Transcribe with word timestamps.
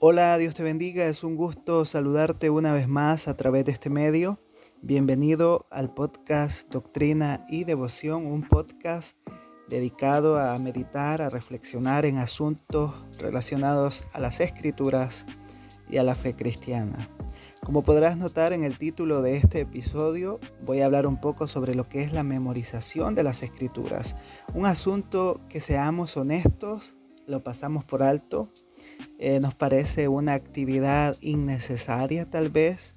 Hola, 0.00 0.36
Dios 0.38 0.56
te 0.56 0.64
bendiga. 0.64 1.06
Es 1.06 1.22
un 1.22 1.36
gusto 1.36 1.84
saludarte 1.84 2.50
una 2.50 2.72
vez 2.72 2.88
más 2.88 3.28
a 3.28 3.36
través 3.36 3.64
de 3.64 3.72
este 3.72 3.90
medio. 3.90 4.40
Bienvenido 4.82 5.66
al 5.70 5.94
podcast 5.94 6.68
Doctrina 6.70 7.46
y 7.48 7.62
Devoción, 7.62 8.26
un 8.26 8.46
podcast 8.46 9.16
dedicado 9.68 10.36
a 10.38 10.58
meditar, 10.58 11.22
a 11.22 11.30
reflexionar 11.30 12.06
en 12.06 12.18
asuntos 12.18 12.92
relacionados 13.18 14.04
a 14.12 14.18
las 14.18 14.40
escrituras 14.40 15.26
y 15.88 15.98
a 15.98 16.02
la 16.02 16.16
fe 16.16 16.34
cristiana. 16.34 17.08
Como 17.62 17.84
podrás 17.84 18.18
notar 18.18 18.52
en 18.52 18.64
el 18.64 18.76
título 18.76 19.22
de 19.22 19.36
este 19.36 19.60
episodio, 19.60 20.40
voy 20.66 20.80
a 20.80 20.86
hablar 20.86 21.06
un 21.06 21.20
poco 21.20 21.46
sobre 21.46 21.76
lo 21.76 21.88
que 21.88 22.02
es 22.02 22.12
la 22.12 22.24
memorización 22.24 23.14
de 23.14 23.22
las 23.22 23.44
escrituras. 23.44 24.16
Un 24.54 24.66
asunto 24.66 25.40
que 25.48 25.60
seamos 25.60 26.16
honestos, 26.16 26.96
lo 27.26 27.42
pasamos 27.42 27.84
por 27.84 28.02
alto, 28.02 28.50
eh, 29.18 29.40
nos 29.40 29.54
parece 29.54 30.08
una 30.08 30.34
actividad 30.34 31.16
innecesaria 31.20 32.28
tal 32.28 32.50
vez, 32.50 32.96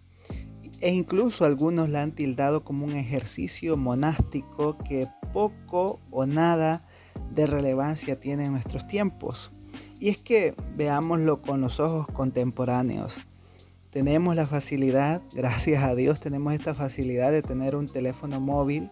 e 0.80 0.94
incluso 0.94 1.46
algunos 1.46 1.90
la 1.90 2.04
han 2.04 2.12
tildado 2.12 2.64
como 2.64 2.86
un 2.86 2.96
ejercicio 2.96 3.78
monástico 3.78 4.78
que 4.78 5.08
poco 5.34 6.00
o 6.12 6.26
nada 6.26 6.86
de 7.34 7.48
relevancia 7.48 8.20
tiene 8.20 8.46
en 8.46 8.52
nuestros 8.52 8.88
tiempos. 8.88 9.52
Y 10.00 10.10
es 10.10 10.18
que 10.18 10.56
veámoslo 10.76 11.42
con 11.42 11.62
los 11.62 11.80
ojos 11.80 12.08
contemporáneos. 12.08 13.18
Tenemos 13.90 14.36
la 14.36 14.46
facilidad, 14.46 15.22
gracias 15.34 15.84
a 15.84 15.96
Dios, 15.96 16.20
tenemos 16.20 16.54
esta 16.54 16.76
facilidad 16.76 17.32
de 17.32 17.42
tener 17.42 17.76
un 17.76 17.90
teléfono 17.92 18.40
móvil, 18.40 18.92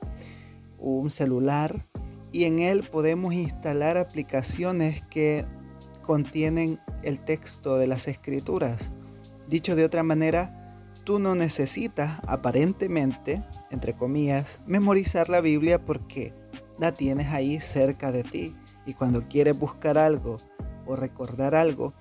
un 0.79 1.11
celular, 1.11 1.85
y 2.31 2.45
en 2.45 2.59
él 2.59 2.83
podemos 2.91 3.33
instalar 3.33 3.97
aplicaciones 3.97 5.01
que 5.09 5.45
contienen 6.01 6.79
el 7.05 7.19
texto 7.19 7.77
de 7.77 7.87
las 7.87 8.07
escrituras. 8.07 8.91
Dicho 9.47 9.75
de 9.75 9.85
otra 9.85 10.03
manera, 10.03 10.93
tú 11.05 11.19
no 11.19 11.35
necesitas 11.35 12.19
aparentemente, 12.27 13.43
entre 13.71 13.95
comillas, 13.95 14.61
memorizar 14.65 15.29
la 15.29 15.39
Biblia 15.39 15.85
porque 15.85 16.33
la 16.79 16.91
tienes 16.91 17.27
ahí 17.27 17.61
cerca 17.61 18.11
de 18.11 18.23
ti. 18.23 18.55
Y 18.85 18.93
cuando 18.93 19.27
quieres 19.27 19.57
buscar 19.57 19.97
algo 19.97 20.39
o 20.85 20.95
recordar 20.95 21.55
algo, 21.55 21.93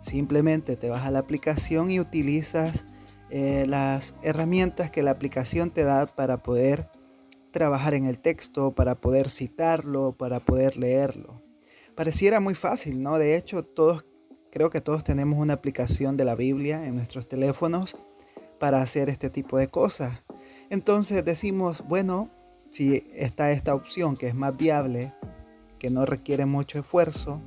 Simplemente 0.00 0.76
te 0.76 0.88
vas 0.88 1.04
a 1.04 1.10
la 1.10 1.18
aplicación 1.18 1.90
y 1.90 2.00
utilizas 2.00 2.86
eh, 3.28 3.64
las 3.68 4.14
herramientas 4.22 4.90
que 4.90 5.02
la 5.02 5.10
aplicación 5.10 5.70
te 5.70 5.84
da 5.84 6.06
para 6.06 6.42
poder 6.42 6.88
trabajar 7.50 7.94
en 7.94 8.06
el 8.06 8.18
texto, 8.18 8.72
para 8.74 8.94
poder 8.94 9.28
citarlo, 9.28 10.12
para 10.16 10.40
poder 10.40 10.76
leerlo. 10.76 11.42
Pareciera 11.94 12.40
muy 12.40 12.54
fácil, 12.54 13.02
¿no? 13.02 13.18
De 13.18 13.36
hecho, 13.36 13.62
todos, 13.62 14.06
creo 14.50 14.70
que 14.70 14.80
todos 14.80 15.04
tenemos 15.04 15.38
una 15.38 15.54
aplicación 15.54 16.16
de 16.16 16.24
la 16.24 16.34
Biblia 16.34 16.84
en 16.86 16.94
nuestros 16.94 17.28
teléfonos 17.28 17.96
para 18.58 18.82
hacer 18.82 19.08
este 19.08 19.30
tipo 19.30 19.58
de 19.58 19.68
cosas. 19.68 20.18
Entonces 20.68 21.24
decimos, 21.24 21.84
bueno, 21.88 22.30
si 22.70 23.10
está 23.14 23.50
esta 23.50 23.74
opción 23.74 24.16
que 24.16 24.28
es 24.28 24.34
más 24.34 24.56
viable, 24.56 25.14
que 25.78 25.90
no 25.90 26.06
requiere 26.06 26.46
mucho 26.46 26.78
esfuerzo, 26.78 27.40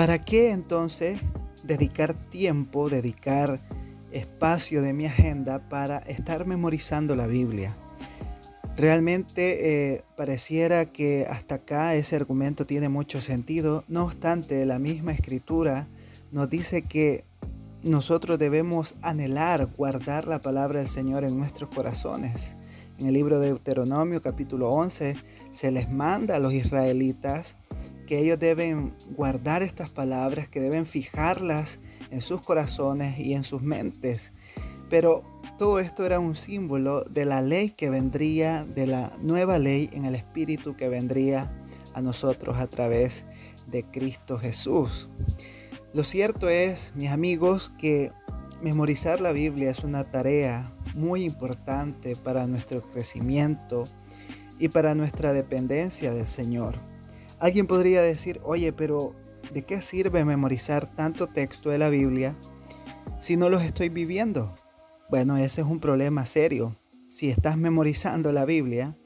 ¿Para 0.00 0.18
qué 0.18 0.50
entonces 0.50 1.20
dedicar 1.62 2.14
tiempo, 2.14 2.88
dedicar 2.88 3.60
espacio 4.12 4.80
de 4.80 4.94
mi 4.94 5.04
agenda 5.04 5.68
para 5.68 5.98
estar 5.98 6.46
memorizando 6.46 7.14
la 7.14 7.26
Biblia? 7.26 7.76
Realmente 8.80 9.92
eh, 9.92 10.04
pareciera 10.16 10.86
que 10.86 11.26
hasta 11.28 11.56
acá 11.56 11.94
ese 11.96 12.16
argumento 12.16 12.64
tiene 12.64 12.88
mucho 12.88 13.20
sentido, 13.20 13.84
no 13.88 14.04
obstante 14.04 14.64
la 14.64 14.78
misma 14.78 15.12
escritura 15.12 15.86
nos 16.32 16.48
dice 16.48 16.80
que 16.80 17.26
nosotros 17.82 18.38
debemos 18.38 18.96
anhelar 19.02 19.66
guardar 19.76 20.26
la 20.26 20.40
palabra 20.40 20.78
del 20.78 20.88
Señor 20.88 21.24
en 21.24 21.36
nuestros 21.36 21.68
corazones. 21.68 22.54
En 22.96 23.04
el 23.04 23.12
libro 23.12 23.38
de 23.38 23.48
Deuteronomio 23.48 24.22
capítulo 24.22 24.70
11 24.70 25.14
se 25.50 25.70
les 25.70 25.90
manda 25.90 26.36
a 26.36 26.38
los 26.38 26.54
israelitas 26.54 27.56
que 28.06 28.18
ellos 28.20 28.38
deben 28.38 28.94
guardar 29.14 29.62
estas 29.62 29.90
palabras, 29.90 30.48
que 30.48 30.60
deben 30.62 30.86
fijarlas 30.86 31.80
en 32.10 32.22
sus 32.22 32.40
corazones 32.40 33.18
y 33.18 33.34
en 33.34 33.42
sus 33.42 33.60
mentes. 33.60 34.32
Pero 34.90 35.22
todo 35.56 35.78
esto 35.78 36.04
era 36.04 36.18
un 36.20 36.34
símbolo 36.34 37.04
de 37.04 37.24
la 37.24 37.40
ley 37.40 37.70
que 37.70 37.88
vendría, 37.88 38.64
de 38.64 38.86
la 38.86 39.12
nueva 39.22 39.58
ley 39.58 39.88
en 39.92 40.04
el 40.04 40.14
Espíritu 40.14 40.76
que 40.76 40.88
vendría 40.88 41.50
a 41.94 42.02
nosotros 42.02 42.58
a 42.58 42.66
través 42.66 43.24
de 43.68 43.84
Cristo 43.84 44.38
Jesús. 44.38 45.08
Lo 45.94 46.04
cierto 46.04 46.48
es, 46.48 46.92
mis 46.94 47.10
amigos, 47.10 47.72
que 47.78 48.12
memorizar 48.62 49.20
la 49.20 49.32
Biblia 49.32 49.70
es 49.70 49.84
una 49.84 50.10
tarea 50.10 50.72
muy 50.94 51.24
importante 51.24 52.16
para 52.16 52.46
nuestro 52.46 52.82
crecimiento 52.82 53.88
y 54.58 54.68
para 54.68 54.94
nuestra 54.94 55.32
dependencia 55.32 56.12
del 56.12 56.26
Señor. 56.26 56.76
Alguien 57.38 57.66
podría 57.66 58.02
decir, 58.02 58.40
oye, 58.44 58.72
pero 58.72 59.14
¿de 59.52 59.62
qué 59.62 59.80
sirve 59.80 60.24
memorizar 60.24 60.86
tanto 60.86 61.28
texto 61.28 61.70
de 61.70 61.78
la 61.78 61.88
Biblia 61.88 62.36
si 63.18 63.36
no 63.36 63.48
los 63.48 63.62
estoy 63.62 63.88
viviendo? 63.88 64.54
Bueno, 65.10 65.36
ese 65.36 65.62
es 65.62 65.66
un 65.66 65.80
problema 65.80 66.24
serio. 66.24 66.76
Si 67.08 67.30
estás 67.30 67.56
memorizando 67.56 68.30
la 68.30 68.44
Biblia, 68.44 68.96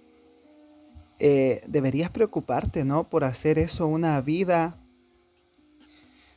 eh, 1.18 1.62
deberías 1.66 2.10
preocuparte, 2.10 2.84
¿no? 2.84 3.08
Por 3.08 3.24
hacer 3.24 3.58
eso 3.58 3.86
una 3.86 4.20
vida. 4.20 4.78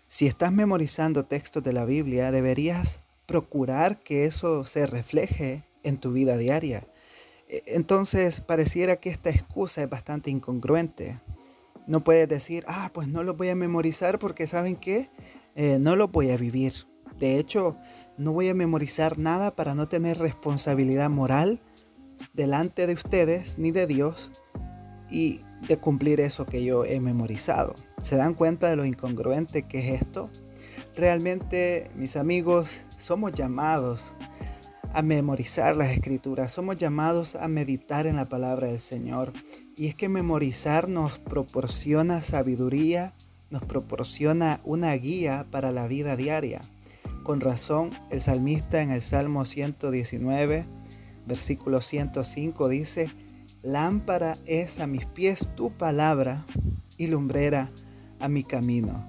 Si 0.08 0.26
estás 0.26 0.54
memorizando 0.54 1.26
textos 1.26 1.64
de 1.64 1.74
la 1.74 1.84
Biblia, 1.84 2.32
deberías 2.32 3.02
procurar 3.26 4.00
que 4.00 4.24
eso 4.24 4.64
se 4.64 4.88
refleje 4.88 5.66
en 5.84 5.98
tu 5.98 6.14
vida 6.14 6.38
diaria. 6.38 6.88
E, 7.50 7.64
entonces, 7.66 8.40
pareciera 8.40 8.96
que 8.96 9.10
esta 9.10 9.32
excusa 9.32 9.84
es 9.84 9.90
bastante 9.90 10.32
incongruente. 10.32 11.20
No 11.88 12.06
puedes 12.06 12.30
decir, 12.30 12.64
ah, 12.70 12.92
pues 12.94 13.10
no 13.10 13.22
lo 13.22 13.34
voy 13.34 13.50
a 13.50 13.56
memorizar 13.56 14.18
porque 14.18 14.48
saben 14.48 14.78
qué, 14.78 15.10
eh, 15.56 15.78
no 15.78 15.98
lo 15.98 16.08
voy 16.08 16.32
a 16.32 16.38
vivir. 16.38 16.74
De 17.20 17.38
hecho, 17.38 17.76
no 18.18 18.34
voy 18.34 18.50
a 18.50 18.54
memorizar 18.54 19.18
nada 19.18 19.56
para 19.56 19.76
no 19.76 19.88
tener 19.88 20.18
responsabilidad 20.18 21.10
moral 21.10 21.62
delante 22.34 22.88
de 22.88 22.94
ustedes 22.94 23.58
ni 23.58 23.72
de 23.72 23.88
Dios 23.88 24.32
y 25.10 25.42
de 25.68 25.78
cumplir 25.78 26.20
eso 26.20 26.46
que 26.46 26.64
yo 26.64 26.86
he 26.86 27.00
memorizado. 27.00 27.76
¿Se 28.00 28.16
dan 28.16 28.34
cuenta 28.34 28.70
de 28.70 28.76
lo 28.76 28.86
incongruente 28.86 29.64
que 29.64 29.80
es 29.80 30.02
esto? 30.02 30.30
Realmente, 30.96 31.92
mis 31.96 32.16
amigos, 32.16 32.82
somos 32.98 33.34
llamados 33.34 34.16
a 34.94 35.02
memorizar 35.02 35.76
las 35.76 35.92
escrituras, 35.92 36.52
somos 36.52 36.78
llamados 36.78 37.36
a 37.36 37.48
meditar 37.48 38.08
en 38.08 38.16
la 38.16 38.30
palabra 38.30 38.68
del 38.68 38.80
Señor. 38.80 39.34
Y 39.76 39.88
es 39.88 39.96
que 39.96 40.10
memorizar 40.10 40.90
nos 40.90 41.20
proporciona 41.20 42.22
sabiduría, 42.24 43.14
nos 43.50 43.64
proporciona 43.64 44.60
una 44.64 44.94
guía 44.94 45.46
para 45.52 45.72
la 45.72 45.88
vida 45.88 46.16
diaria. 46.16 46.68
Con 47.28 47.42
razón, 47.42 47.92
el 48.10 48.22
salmista 48.22 48.82
en 48.82 48.90
el 48.90 49.02
Salmo 49.02 49.44
119, 49.44 50.66
versículo 51.26 51.82
105 51.82 52.70
dice, 52.70 53.12
Lámpara 53.62 54.38
es 54.46 54.80
a 54.80 54.88
mis 54.88 55.06
pies 55.08 55.50
tu 55.54 55.72
palabra 55.72 56.46
y 56.96 57.08
lumbrera 57.08 57.70
a 58.22 58.30
mi 58.30 58.46
camino. 58.46 59.06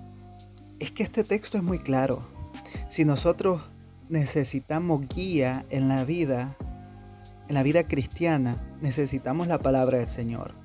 Es 0.80 0.90
que 0.90 1.04
este 1.04 1.22
texto 1.22 1.58
es 1.58 1.62
muy 1.62 1.78
claro. 1.78 2.26
Si 2.88 3.04
nosotros 3.04 3.62
necesitamos 4.08 5.06
guía 5.08 5.64
en 5.70 5.86
la 5.86 6.04
vida, 6.04 6.56
en 7.46 7.54
la 7.54 7.62
vida 7.62 7.86
cristiana, 7.86 8.60
necesitamos 8.80 9.46
la 9.46 9.60
palabra 9.60 9.98
del 9.98 10.08
Señor. 10.08 10.56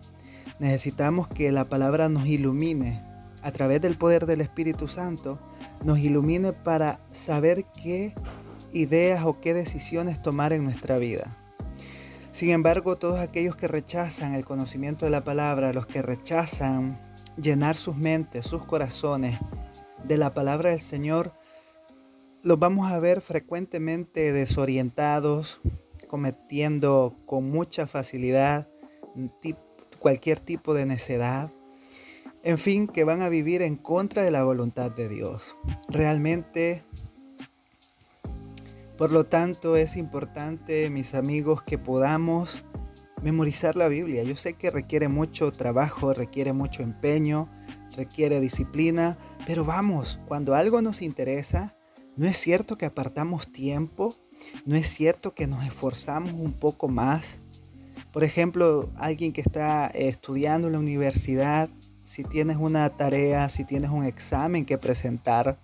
Necesitamos 0.58 1.28
que 1.28 1.52
la 1.52 1.69
palabra 1.69 2.09
nos 2.09 2.25
ilumine 2.25 3.03
a 3.44 3.52
través 3.52 3.80
del 3.80 3.96
poder 3.96 4.25
del 4.25 4.42
Espíritu 4.42 4.88
Santo, 4.88 5.38
nos 5.83 6.00
ilumine 6.00 6.53
para 6.53 7.00
saber 7.09 7.65
qué 7.65 8.13
ideas 8.71 9.24
o 9.25 9.39
qué 9.39 9.53
decisiones 9.53 10.21
tomar 10.21 10.53
en 10.53 10.63
nuestra 10.63 10.97
vida. 10.97 11.38
Sin 12.31 12.50
embargo, 12.50 12.97
todos 12.97 13.19
aquellos 13.19 13.56
que 13.56 13.68
rechazan 13.68 14.33
el 14.33 14.45
conocimiento 14.45 15.06
de 15.06 15.12
la 15.12 15.24
palabra, 15.24 15.74
los 15.74 15.85
que 15.85 16.01
rechazan 16.01 17.00
llenar 17.38 17.77
sus 17.77 17.95
mentes, 17.95 18.45
sus 18.45 18.65
corazones 18.65 19.39
de 20.03 20.18
la 20.18 20.33
palabra 20.33 20.71
del 20.71 20.81
Señor, 20.81 21.33
los 22.41 22.59
vamos 22.59 22.91
a 22.91 23.00
ver 23.00 23.21
frecuentemente 23.21 24.33
desorientados, 24.33 25.62
cometiendo 26.07 27.15
con 27.25 27.50
mucha 27.50 27.88
facilidad 27.88 28.68
cualquier 30.00 30.39
tipo 30.39 30.74
de 30.74 30.85
necedad. 30.85 31.51
En 32.45 32.57
fin, 32.57 32.88
que 32.88 33.06
van 33.06 33.22
a 33.22 33.30
vivir 33.30 33.62
en 33.62 33.78
contra 33.78 34.22
de 34.22 34.30
la 34.30 34.44
voluntad 34.44 34.92
de 34.92 35.07
Dios. 35.07 35.56
Realmente, 35.88 36.84
por 38.98 39.13
lo 39.13 39.25
tanto, 39.25 39.78
es 39.78 39.95
importante, 39.95 40.90
mis 40.90 41.16
amigos, 41.16 41.63
que 41.63 41.78
podamos 41.78 42.66
memorizar 43.22 43.78
la 43.78 43.88
Biblia. 43.88 44.24
Yo 44.24 44.36
sé 44.36 44.56
que 44.56 44.72
requiere 44.72 45.07
mucho 45.07 45.54
trabajo, 45.54 46.13
requiere 46.13 46.51
mucho 46.51 46.84
empeño, 46.84 47.50
requiere 47.95 48.42
disciplina, 48.42 49.18
pero 49.48 49.63
vamos, 49.63 50.19
cuando 50.28 50.54
algo 50.54 50.81
nos 50.81 51.01
interesa, 51.01 51.78
¿no 52.18 52.28
es 52.28 52.36
cierto 52.36 52.78
que 52.78 52.86
apartamos 52.86 53.54
tiempo? 53.54 54.18
¿No 54.66 54.75
es 54.75 54.88
cierto 54.94 55.34
que 55.34 55.48
nos 55.48 55.63
esforzamos 55.63 56.34
un 56.34 56.51
poco 56.51 56.90
más? 56.90 57.40
Por 58.12 58.25
ejemplo, 58.25 58.92
alguien 58.98 59.31
que 59.31 59.40
está 59.40 59.88
estudiando 59.88 60.68
en 60.68 60.74
la 60.74 60.80
universidad, 60.80 61.69
si 62.04 62.24
tienes 62.24 62.58
una 62.58 62.90
tarea, 62.90 63.50
si 63.50 63.64
tienes 63.64 63.90
un 63.90 64.06
examen 64.06 64.66
que 64.66 64.78
presentar, 64.78 65.58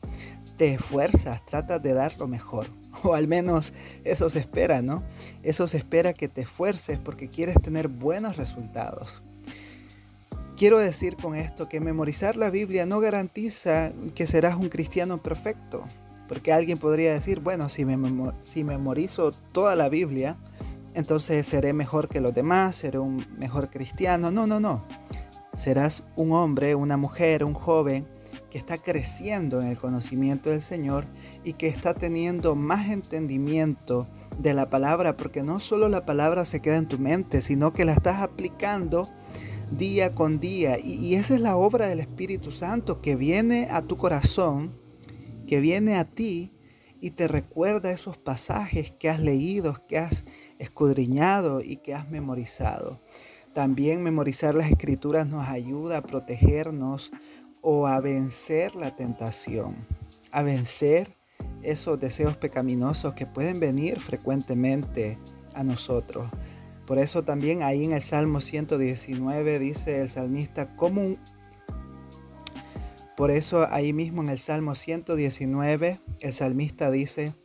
te 0.58 0.74
esfuerzas, 0.74 1.46
tratas 1.46 1.82
de 1.82 1.94
dar 1.94 2.18
lo 2.18 2.28
mejor. 2.28 2.68
O 3.04 3.14
al 3.14 3.28
menos 3.28 3.72
eso 4.04 4.30
se 4.30 4.40
espera, 4.40 4.82
¿no? 4.82 5.04
Eso 5.44 5.68
se 5.68 5.78
espera 5.78 6.14
que 6.14 6.28
te 6.28 6.42
esfuerces 6.42 7.00
porque 7.00 7.30
quieres 7.30 7.56
tener 7.62 7.88
buenos 7.88 8.36
resultados. 8.36 9.22
Quiero 10.58 10.80
decir 10.80 11.16
con 11.16 11.36
esto 11.36 11.70
que 11.70 11.80
memorizar 11.80 12.36
la 12.36 12.50
Biblia 12.50 12.86
no 12.86 13.00
garantiza 13.00 13.92
que 14.16 14.28
serás 14.28 14.56
un 14.58 14.68
cristiano 14.68 15.22
perfecto. 15.22 15.88
Porque 16.28 16.52
alguien 16.52 16.78
podría 16.78 17.14
decir, 17.14 17.40
bueno, 17.40 17.70
si, 17.70 17.86
me 17.86 17.98
si 18.44 18.64
memorizo 18.64 19.32
toda 19.32 19.76
la 19.76 19.88
Biblia, 19.88 20.36
entonces 20.94 21.48
seré 21.48 21.72
mejor 21.72 22.10
que 22.10 22.20
los 22.20 22.34
demás, 22.34 22.76
seré 22.76 23.00
un 23.00 23.26
mejor 23.38 23.70
cristiano. 23.70 24.32
No, 24.32 24.46
no, 24.46 24.60
no. 24.60 24.84
Serás 25.60 26.06
un 26.16 26.32
hombre, 26.32 26.74
una 26.74 26.96
mujer, 26.96 27.44
un 27.44 27.54
joven 27.54 28.08
que 28.50 28.58
está 28.58 28.78
creciendo 28.78 29.62
en 29.62 29.68
el 29.68 29.78
conocimiento 29.78 30.50
del 30.50 30.62
Señor 30.62 31.04
y 31.44 31.52
que 31.52 31.68
está 31.68 31.94
teniendo 31.94 32.56
más 32.56 32.90
entendimiento 32.90 34.08
de 34.38 34.54
la 34.54 34.70
palabra, 34.70 35.18
porque 35.18 35.44
no 35.44 35.60
solo 35.60 35.90
la 35.90 36.06
palabra 36.06 36.46
se 36.46 36.62
queda 36.62 36.78
en 36.78 36.88
tu 36.88 36.98
mente, 36.98 37.42
sino 37.42 37.74
que 37.74 37.84
la 37.84 37.92
estás 37.92 38.22
aplicando 38.22 39.10
día 39.70 40.16
con 40.16 40.40
día. 40.40 40.78
Y, 40.82 41.16
esa 41.16 41.36
es 41.36 41.42
la 41.42 41.58
obra 41.58 41.88
del 41.88 42.00
Espíritu 42.00 42.54
Santo 42.54 43.02
que 43.02 43.18
viene 43.18 43.68
a 43.70 43.82
tu 43.82 43.98
corazón, 43.98 44.80
que 45.46 45.60
viene 45.60 45.98
a 45.98 46.06
ti 46.06 46.54
y 47.02 47.12
te 47.12 47.28
recuerda 47.28 47.92
esos 47.92 48.18
pasajes 48.18 48.94
que 48.98 49.10
has 49.10 49.20
leído, 49.20 49.76
que 49.90 49.98
has 49.98 50.24
escudriñado 50.58 51.60
y 51.60 51.76
que 51.76 51.94
has 51.94 52.10
memorizado. 52.10 53.02
También 53.54 54.04
memorizar 54.04 54.54
las 54.54 54.70
escrituras 54.70 55.28
nos 55.28 55.48
ayuda 55.48 55.98
a 55.98 56.02
protegernos 56.04 57.12
o 57.62 57.88
a 57.88 58.00
vencer 58.00 58.76
la 58.76 58.96
tentación, 58.96 59.88
a 60.32 60.44
vencer 60.44 61.18
esos 61.64 62.00
deseos 62.00 62.38
pecaminosos 62.38 63.14
que 63.14 63.26
pueden 63.26 63.60
venir 63.60 64.00
frecuentemente 64.00 65.18
a 65.56 65.64
nosotros. 65.64 66.30
Por 66.86 67.00
eso 67.00 67.24
también 67.24 67.64
ahí 67.64 67.84
en 67.84 67.92
el 67.92 68.02
Salmo 68.02 68.40
119 68.40 69.60
dice 69.60 70.02
el 70.02 70.10
salmista, 70.10 70.76
como. 70.76 71.18
Por 73.18 73.32
eso 73.32 73.68
ahí 73.70 73.92
mismo 73.92 74.22
en 74.22 74.30
el 74.30 74.40
Salmo 74.40 74.76
119 74.76 76.00
el 76.22 76.34
salmista 76.34 76.90
dice, 76.90 77.36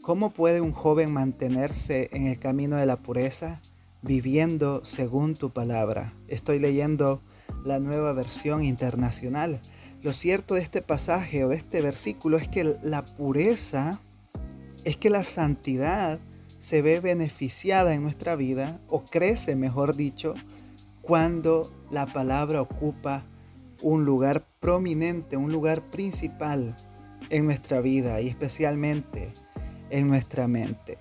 ¿cómo 0.00 0.30
puede 0.30 0.60
un 0.62 0.72
joven 0.72 1.12
mantenerse 1.12 2.08
en 2.12 2.26
el 2.26 2.38
camino 2.38 2.76
de 2.76 2.86
la 2.86 2.96
pureza 3.02 3.60
viviendo 4.02 4.84
según 4.84 5.34
tu 5.34 5.52
palabra? 5.52 6.14
Estoy 6.28 6.58
leyendo 6.58 7.22
la 7.64 7.80
nueva 7.80 8.12
versión 8.12 8.62
internacional. 8.62 9.62
Lo 10.02 10.12
cierto 10.12 10.54
de 10.54 10.62
este 10.62 10.82
pasaje 10.82 11.44
o 11.44 11.48
de 11.48 11.56
este 11.56 11.80
versículo 11.80 12.36
es 12.36 12.48
que 12.48 12.76
la 12.82 13.04
pureza, 13.04 14.00
es 14.84 14.96
que 14.96 15.10
la 15.10 15.24
santidad 15.24 16.20
se 16.56 16.82
ve 16.82 17.00
beneficiada 17.00 17.94
en 17.94 18.02
nuestra 18.02 18.36
vida 18.36 18.80
o 18.88 19.04
crece, 19.04 19.56
mejor 19.56 19.96
dicho, 19.96 20.34
cuando 21.02 21.72
la 21.90 22.06
palabra 22.06 22.60
ocupa 22.60 23.24
un 23.82 24.04
lugar 24.04 24.46
prominente, 24.60 25.36
un 25.36 25.52
lugar 25.52 25.90
principal 25.90 26.76
en 27.30 27.46
nuestra 27.46 27.80
vida 27.80 28.20
y 28.20 28.28
especialmente 28.28 29.34
en 29.90 30.08
nuestra 30.08 30.48
mente. 30.48 30.98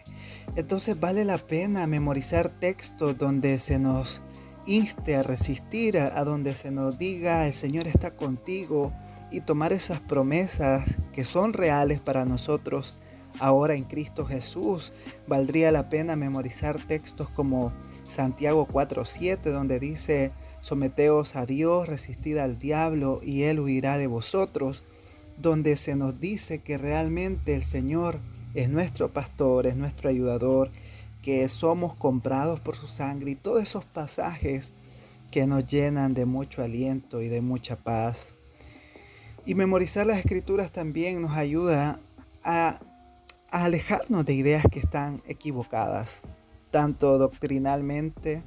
Entonces 0.55 0.99
vale 0.99 1.25
la 1.25 1.37
pena 1.37 1.87
memorizar 1.87 2.51
textos 2.51 3.17
donde 3.17 3.59
se 3.59 3.79
nos 3.79 4.21
inste 4.65 5.15
a 5.15 5.23
resistir, 5.23 5.97
a, 5.97 6.23
donde 6.23 6.53
se 6.53 6.71
nos 6.71 6.97
diga 6.97 7.47
el 7.47 7.53
Señor 7.53 7.87
está 7.87 8.15
contigo 8.15 8.93
y 9.31 9.41
tomar 9.41 9.73
esas 9.73 9.99
promesas 9.99 10.83
que 11.13 11.23
son 11.23 11.53
reales 11.53 11.99
para 11.99 12.25
nosotros 12.25 12.97
ahora 13.39 13.75
en 13.75 13.83
Cristo 13.83 14.25
Jesús. 14.25 14.91
Valdría 15.27 15.71
la 15.71 15.89
pena 15.89 16.15
memorizar 16.15 16.85
textos 16.85 17.29
como 17.29 17.73
Santiago 18.05 18.67
4:7 18.67 19.51
donde 19.51 19.79
dice, 19.79 20.31
someteos 20.59 21.35
a 21.35 21.45
Dios, 21.45 21.87
resistid 21.87 22.37
al 22.37 22.57
diablo 22.57 23.21
y 23.23 23.43
él 23.43 23.59
huirá 23.59 23.97
de 23.97 24.07
vosotros, 24.07 24.83
donde 25.37 25.77
se 25.77 25.95
nos 25.95 26.19
dice 26.19 26.59
que 26.59 26.77
realmente 26.77 27.55
el 27.55 27.63
Señor 27.63 28.19
es 28.53 28.69
nuestro 28.69 29.11
pastor, 29.11 29.67
es 29.67 29.75
nuestro 29.75 30.09
ayudador, 30.09 30.71
que 31.21 31.47
somos 31.49 31.95
comprados 31.95 32.59
por 32.59 32.75
su 32.75 32.87
sangre 32.87 33.31
y 33.31 33.35
todos 33.35 33.61
esos 33.61 33.85
pasajes 33.85 34.73
que 35.31 35.45
nos 35.45 35.65
llenan 35.67 36.13
de 36.13 36.25
mucho 36.25 36.63
aliento 36.63 37.21
y 37.21 37.27
de 37.27 37.41
mucha 37.41 37.75
paz. 37.75 38.33
Y 39.45 39.55
memorizar 39.55 40.07
las 40.07 40.19
escrituras 40.19 40.71
también 40.71 41.21
nos 41.21 41.35
ayuda 41.35 41.99
a, 42.43 42.79
alejarnos 43.49 44.25
de 44.25 44.33
ideas 44.33 44.65
que 44.69 44.79
están 44.79 45.21
equivocadas, 45.25 46.21
tanto 46.69 47.17
doctrinalmente 47.17 48.43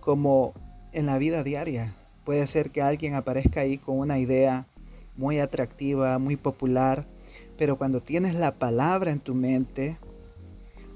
como 0.00 0.52
en 0.92 1.06
la 1.06 1.18
vida 1.18 1.42
diaria. 1.42 1.94
Puede 2.24 2.46
ser 2.46 2.70
que 2.70 2.82
alguien 2.82 3.14
aparezca 3.14 3.60
ahí 3.60 3.78
con 3.78 3.98
una 3.98 4.18
idea 4.18 4.66
muy 5.16 5.38
atractiva, 5.38 6.18
muy 6.18 6.36
popular, 6.36 7.06
pero 7.56 7.76
cuando 7.78 8.02
tienes 8.02 8.34
la 8.34 8.58
palabra 8.58 9.10
en 9.10 9.20
tu 9.20 9.34
mente, 9.34 9.98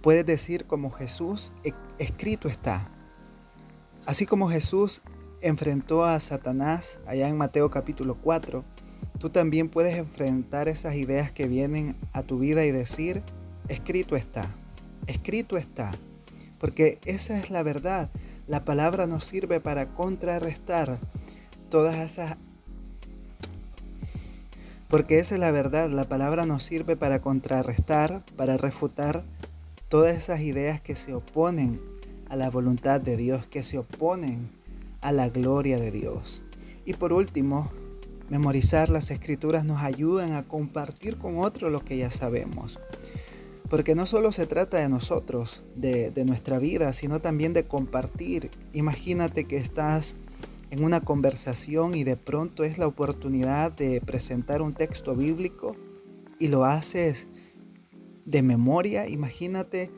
Puedes 0.02 0.24
decir 0.24 0.64
como 0.64 0.90
Jesús, 0.90 1.52
e-, 1.62 1.74
escrito 1.98 2.48
está. 2.48 2.90
Así 4.06 4.24
como 4.24 4.48
Jesús 4.48 5.02
enfrentó 5.42 6.04
a 6.04 6.18
Satanás 6.20 7.00
allá 7.06 7.28
en 7.28 7.36
Mateo 7.36 7.70
capítulo 7.70 8.16
4, 8.16 8.64
tú 9.18 9.28
también 9.28 9.68
puedes 9.68 9.98
enfrentar 9.98 10.68
esas 10.68 10.94
ideas 10.94 11.32
que 11.32 11.46
vienen 11.46 11.96
a 12.14 12.22
tu 12.22 12.38
vida 12.38 12.64
y 12.64 12.70
decir, 12.70 13.22
escrito 13.68 14.16
está, 14.16 14.54
escrito 15.06 15.58
está. 15.58 15.92
Porque 16.58 16.98
esa 17.04 17.38
es 17.38 17.50
la 17.50 17.62
verdad. 17.62 18.10
La 18.46 18.64
palabra 18.64 19.06
nos 19.06 19.24
sirve 19.24 19.60
para 19.60 19.92
contrarrestar 19.92 20.98
todas 21.68 21.96
esas... 21.96 22.38
Porque 24.90 25.20
esa 25.20 25.36
es 25.36 25.40
la 25.40 25.52
verdad. 25.52 25.88
La 25.88 26.08
palabra 26.08 26.46
nos 26.46 26.64
sirve 26.64 26.96
para 26.96 27.22
contrarrestar, 27.22 28.24
para 28.36 28.56
refutar 28.56 29.24
todas 29.88 30.16
esas 30.16 30.40
ideas 30.40 30.80
que 30.80 30.96
se 30.96 31.14
oponen 31.14 31.80
a 32.28 32.34
la 32.34 32.50
voluntad 32.50 33.00
de 33.00 33.16
Dios, 33.16 33.46
que 33.46 33.62
se 33.62 33.78
oponen 33.78 34.50
a 35.00 35.12
la 35.12 35.28
gloria 35.28 35.78
de 35.78 35.92
Dios. 35.92 36.42
Y 36.84 36.94
por 36.94 37.12
último, 37.12 37.70
memorizar 38.30 38.90
las 38.90 39.12
escrituras 39.12 39.64
nos 39.64 39.80
ayudan 39.80 40.32
a 40.32 40.48
compartir 40.48 41.18
con 41.18 41.38
otros 41.38 41.70
lo 41.70 41.84
que 41.84 41.96
ya 41.96 42.10
sabemos. 42.10 42.80
Porque 43.68 43.94
no 43.94 44.06
solo 44.06 44.32
se 44.32 44.48
trata 44.48 44.78
de 44.78 44.88
nosotros, 44.88 45.62
de, 45.76 46.10
de 46.10 46.24
nuestra 46.24 46.58
vida, 46.58 46.92
sino 46.92 47.20
también 47.20 47.52
de 47.52 47.64
compartir. 47.64 48.50
Imagínate 48.72 49.44
que 49.44 49.56
estás 49.56 50.16
en 50.70 50.84
una 50.84 51.00
conversación 51.00 51.94
y 51.94 52.04
de 52.04 52.16
pronto 52.16 52.64
es 52.64 52.78
la 52.78 52.86
oportunidad 52.86 53.72
de 53.72 54.00
presentar 54.00 54.62
un 54.62 54.74
texto 54.74 55.14
bíblico 55.14 55.76
y 56.38 56.48
lo 56.48 56.64
haces 56.64 57.26
de 58.24 58.42
memoria, 58.42 59.08
imagínate 59.08 59.90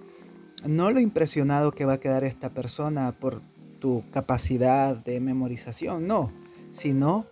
no 0.67 0.91
lo 0.91 1.01
impresionado 1.01 1.73
que 1.73 1.85
va 1.85 1.95
a 1.95 2.01
quedar 2.01 2.25
esta 2.25 2.51
persona 2.51 3.13
por 3.13 3.43
tu 3.79 4.05
capacidad 4.11 4.97
de 4.97 5.21
memorización, 5.21 6.07
no, 6.07 6.33
sino 6.71 7.27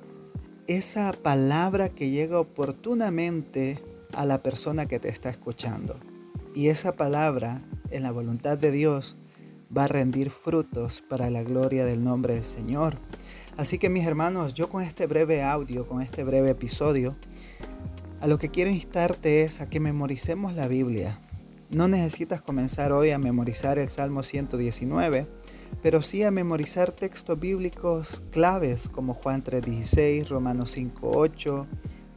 esa 0.67 1.13
palabra 1.13 1.89
que 1.89 2.11
llega 2.11 2.41
oportunamente 2.41 3.83
a 4.13 4.27
la 4.27 4.43
persona 4.43 4.87
que 4.87 4.99
te 4.99 5.09
está 5.09 5.31
escuchando. 5.31 5.99
Y 6.55 6.69
esa 6.69 6.97
palabra, 6.97 7.63
en 7.91 8.03
la 8.03 8.11
voluntad 8.11 8.59
de 8.59 8.73
Dios, 8.73 9.17
va 9.77 9.85
a 9.85 9.89
rendir 9.89 10.31
frutos 10.31 11.03
para 11.09 11.31
la 11.31 11.43
gloria 11.43 11.85
del 11.85 12.03
nombre 12.03 12.35
del 12.35 12.45
Señor. 12.45 12.99
Así 13.57 13.79
que 13.79 13.89
mis 13.89 14.07
hermanos, 14.07 14.55
yo 14.55 14.69
con 14.69 14.83
este 14.83 15.07
breve 15.07 15.43
audio, 15.43 15.87
con 15.87 16.03
este 16.03 16.25
breve 16.25 16.51
episodio, 16.51 17.17
a 18.21 18.27
lo 18.27 18.39
que 18.39 18.51
quiero 18.51 18.71
instarte 18.71 19.43
es 19.43 19.61
a 19.61 19.69
que 19.69 19.81
memoricemos 19.81 20.55
la 20.55 20.69
Biblia. 20.69 21.21
No 21.71 21.87
necesitas 21.87 22.43
comenzar 22.43 22.91
hoy 22.93 23.11
a 23.11 23.19
memorizar 23.19 23.79
el 23.79 23.89
Salmo 23.89 24.23
119, 24.23 25.29
pero 25.83 26.03
sí 26.03 26.25
a 26.25 26.31
memorizar 26.31 26.91
textos 26.91 27.39
bíblicos 27.39 28.21
claves 28.33 28.89
como 28.89 29.15
Juan 29.15 29.45
3.16, 29.45 30.29
Romanos 30.29 30.77
5.8, 30.77 31.67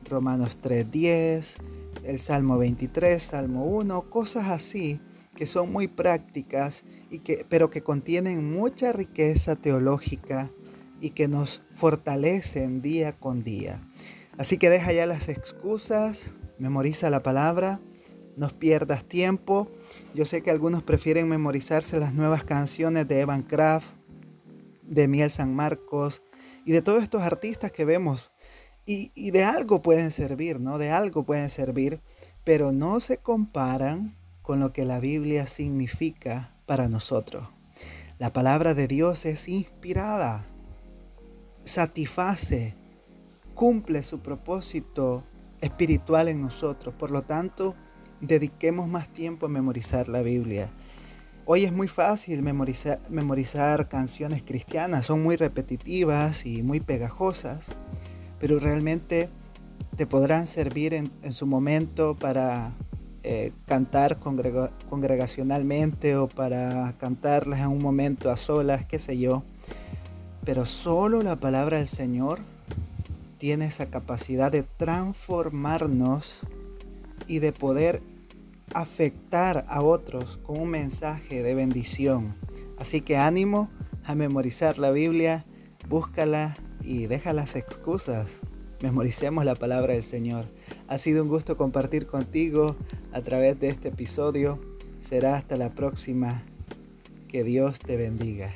Romanos 0.10 0.58
3.10, 0.62 1.58
el 2.04 2.20
Salmo 2.20 2.58
23, 2.58 3.22
Salmo 3.22 3.66
1, 3.66 4.10
cosas 4.10 4.48
así 4.48 5.00
que 5.36 5.48
son 5.48 5.72
muy 5.72 5.88
prácticas 5.88 6.84
y 7.10 7.20
que, 7.20 7.46
pero 7.50 7.70
que 7.70 7.84
contienen 7.84 8.52
mucha 8.54 8.92
riqueza 8.94 9.56
teológica 9.56 10.52
y 11.02 11.12
que 11.12 11.28
nos 11.28 11.62
fortalecen 11.74 12.82
día 12.82 13.14
con 13.14 13.44
día. 13.44 13.82
Así 14.38 14.58
que 14.58 14.70
deja 14.70 14.94
ya 14.94 15.06
las 15.06 15.30
excusas, 15.30 16.32
memoriza 16.60 17.10
la 17.10 17.24
palabra, 17.24 17.82
no 18.36 18.48
pierdas 18.50 19.06
tiempo. 19.06 19.70
Yo 20.14 20.26
sé 20.26 20.42
que 20.42 20.52
algunos 20.52 20.84
prefieren 20.84 21.28
memorizarse 21.30 22.00
las 22.00 22.14
nuevas 22.14 22.44
canciones 22.44 23.08
de 23.08 23.20
Evan 23.20 23.44
Kraft, 23.44 23.96
de 24.84 25.08
Miel 25.08 25.30
San 25.30 25.54
Marcos 25.56 26.24
y 26.66 26.72
de 26.72 26.82
todos 26.82 27.04
estos 27.04 27.22
artistas 27.22 27.72
que 27.72 27.86
vemos. 27.86 28.32
Y, 28.86 29.12
y 29.16 29.32
de 29.32 29.44
algo 29.44 29.82
pueden 29.82 30.12
servir, 30.12 30.60
¿no? 30.60 30.78
De 30.78 30.90
algo 30.90 31.26
pueden 31.26 31.50
servir, 31.50 32.02
pero 32.44 32.72
no 32.72 33.00
se 33.00 33.18
comparan 33.18 34.18
con 34.44 34.60
lo 34.60 34.72
que 34.72 34.86
la 34.86 35.00
Biblia 35.00 35.48
significa 35.48 36.54
para 36.68 36.88
nosotros. 36.88 37.48
La 38.20 38.32
palabra 38.32 38.76
de 38.76 38.88
Dios 38.88 39.26
es 39.26 39.48
inspirada, 39.48 40.46
satisface, 41.64 42.76
cumple 43.56 44.04
su 44.04 44.20
propósito 44.20 45.24
espiritual 45.62 46.28
en 46.28 46.42
nosotros. 46.42 46.94
Por 46.94 47.10
lo 47.10 47.24
tanto, 47.24 47.74
dediquemos 48.22 48.88
más 48.88 49.10
tiempo 49.10 49.48
a 49.48 49.50
memorizar 49.50 50.10
la 50.10 50.22
Biblia. 50.22 50.72
Hoy 51.46 51.66
es 51.66 51.74
muy 51.74 51.88
fácil 51.88 52.42
memorizar, 52.42 53.02
memorizar 53.10 53.90
canciones 53.90 54.44
cristianas, 54.44 55.06
son 55.06 55.24
muy 55.24 55.36
repetitivas 55.36 56.46
y 56.46 56.64
muy 56.64 56.80
pegajosas, 56.80 57.68
pero 58.40 58.60
realmente 58.60 59.30
te 59.96 60.08
podrán 60.08 60.48
servir 60.48 60.94
en, 60.94 61.12
su 61.32 61.46
momento 61.46 62.16
para 62.16 62.74
eh, 63.24 63.54
cantar 63.66 64.20
congregacionalmente 64.20 66.18
o 66.18 66.28
para 66.28 66.94
cantarlas 67.00 67.62
en 67.62 67.68
un 67.68 67.82
momento 67.82 68.30
a 68.30 68.38
solas, 68.38 68.86
qué 68.86 69.00
sé 69.00 69.18
yo. 69.18 69.44
Pero 70.44 70.66
solo 70.66 71.24
la 71.24 71.38
palabra 71.38 71.78
del 71.78 71.88
Señor 71.88 72.40
tiene 73.38 73.66
esa 73.66 73.86
capacidad 73.86 74.52
de 74.52 74.64
transformarnos 74.64 76.42
y 77.28 77.40
de 77.40 77.54
poder 77.54 78.02
afectar 78.74 79.66
a 79.70 79.82
otros 79.82 80.40
con 80.44 80.60
un 80.60 80.70
mensaje 80.70 81.44
de 81.44 81.56
bendición. 81.56 82.36
Así 82.78 83.02
que 83.02 83.18
ánimo 83.18 83.70
a 84.04 84.16
memorizar 84.16 84.80
la 84.80 84.92
Biblia, 84.92 85.46
búscala 85.88 86.58
y 86.82 87.08
deja 87.08 87.34
las 87.34 87.56
excusas. 87.56 88.42
Memoricemos 88.84 89.46
la 89.46 89.56
palabra 89.56 89.94
del 89.94 90.04
Señor. 90.04 90.48
Ha 90.90 90.98
sido 90.98 91.24
un 91.24 91.30
gusto 91.30 91.56
compartir 91.56 92.06
contigo 92.06 92.76
a 93.14 93.22
través 93.22 93.58
de 93.58 93.70
este 93.70 93.88
episodio. 93.88 94.60
Será 95.00 95.38
hasta 95.38 95.56
la 95.56 95.74
próxima. 95.74 96.44
Que 97.30 97.46
Dios 97.46 97.80
te 97.80 97.96
bendiga. 97.96 98.54